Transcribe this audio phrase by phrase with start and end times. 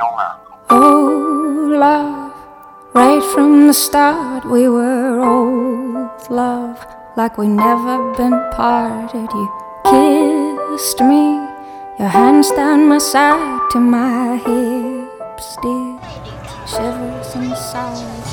[0.00, 2.32] Oh, love,
[2.94, 6.86] right from the start, we were old love,
[7.16, 9.28] like we never been parted.
[9.32, 9.48] You
[9.90, 11.24] kissed me,
[11.98, 15.98] your hands down my side to my hips, dear,
[16.66, 18.27] shivers inside.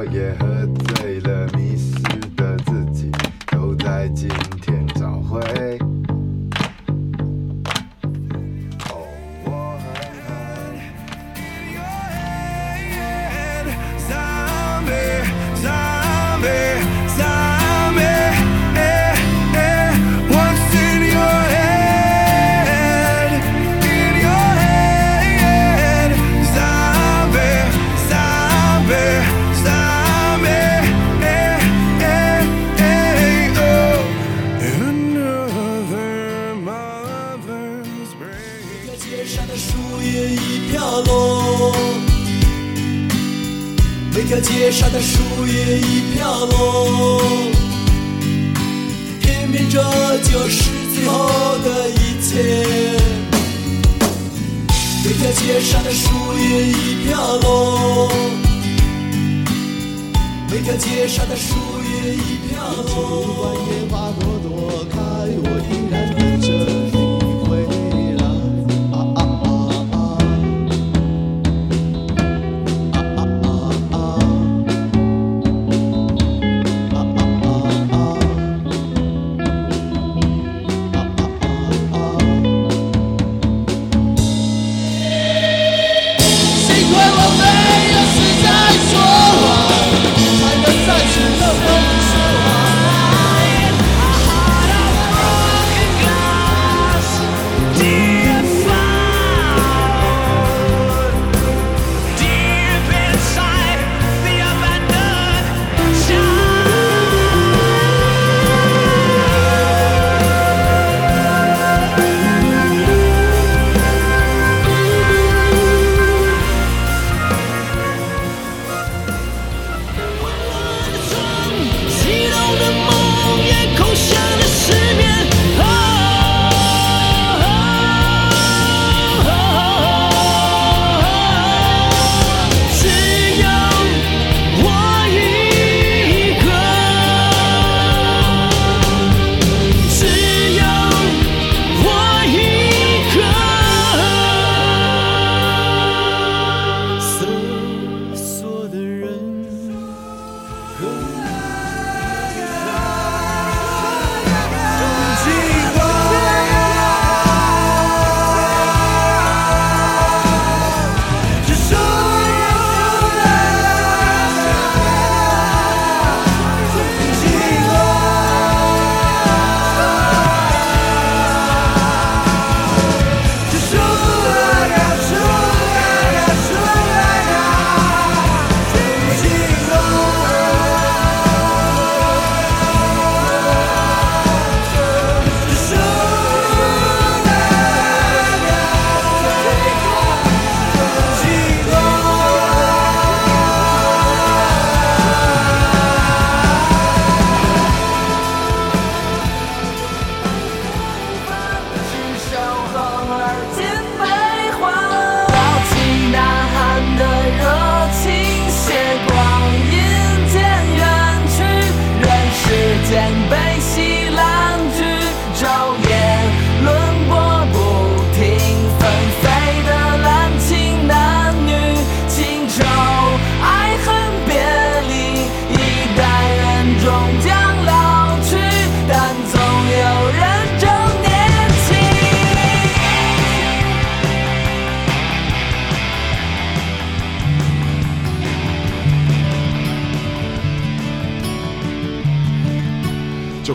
[0.00, 0.89] oh yeah
[39.10, 41.74] 街上的树叶已飘落
[44.14, 47.20] 每条街上的树叶已飘落
[49.20, 49.82] 偏偏这
[50.18, 52.40] 就是最后的一切
[55.04, 58.08] 每条街上的树叶已飘落
[60.48, 62.62] 每条街上的树叶已飘
[62.94, 63.56] 落。
[63.90, 64.98] 花朵朵开
[65.42, 66.19] 我依然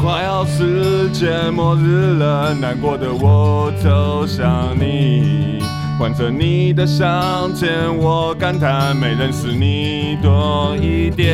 [0.00, 5.58] 快要世界末日了，难过的我走向你，
[5.98, 7.68] 换着你的向前，
[7.98, 11.28] 我感叹没认识你多一点。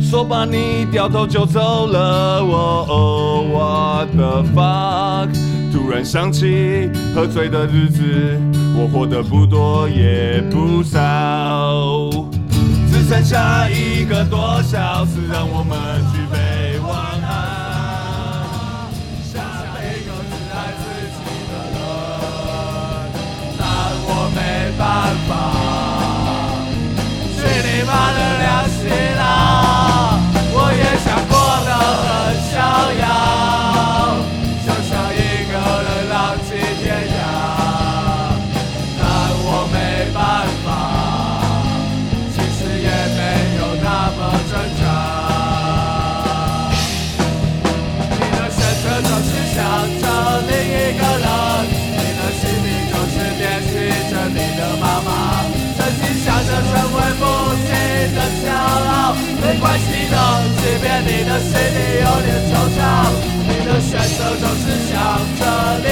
[0.00, 5.28] 说罢你掉头就走了，我 oh what the fuck！
[5.72, 8.02] 突然想起喝醉的日子，
[8.76, 12.10] 我活得不多也不少，
[12.90, 15.62] 只剩下一个多小时，让我
[60.70, 63.10] 即便你的心里有点惆怅，
[63.48, 64.94] 你的选择总是想
[65.34, 65.42] 着
[65.82, 65.90] 另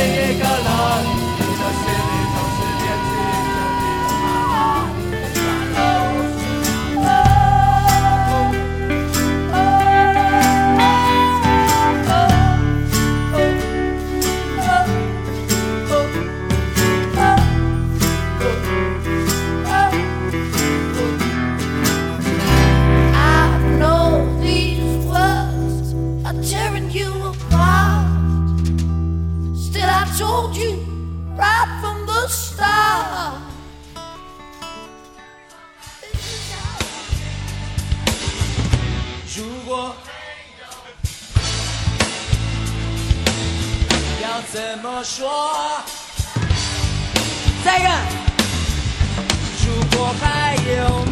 [30.18, 30.84] told you
[31.36, 33.38] right from the start.
[36.02, 36.50] This is
[44.20, 45.30] 要怎么说？
[47.64, 47.88] 再一个，
[49.64, 49.66] 如
[49.96, 51.04] 果还有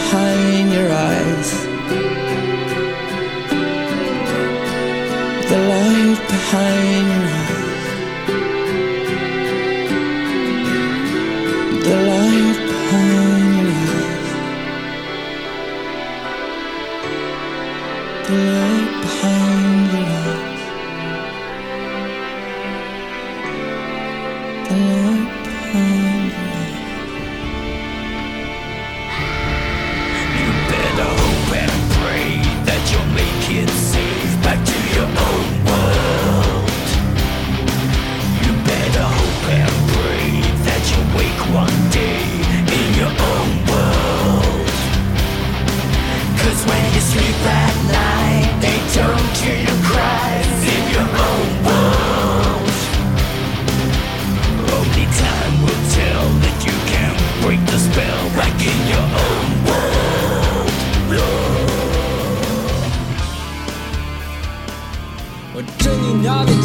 [0.00, 1.50] behind your eyes.
[5.50, 7.49] The light behind your eyes.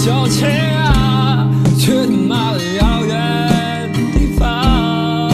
[0.05, 5.33] 小青啊，去他妈的遥远地方，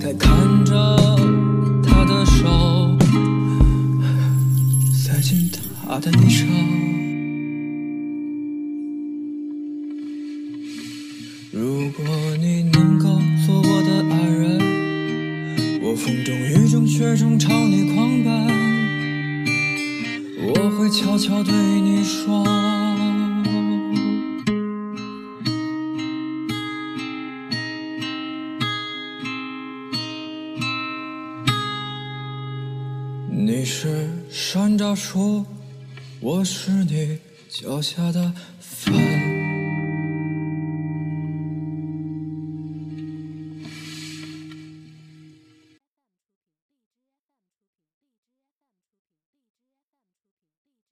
[0.00, 0.72] 该看着
[1.82, 2.96] 他的手
[4.90, 5.50] 塞进
[5.86, 6.46] 他的衣裳。
[11.52, 12.06] 如果
[12.40, 13.04] 你能够
[13.44, 14.58] 做我的爱人，
[15.82, 18.32] 我风中雨中雪中朝你狂奔。
[20.46, 22.46] 我会悄悄对你说，
[33.36, 35.44] 你是山楂树，
[36.20, 39.03] 我是你脚下的房。